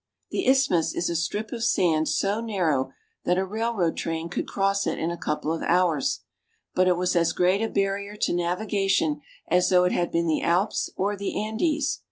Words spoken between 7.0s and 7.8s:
as great a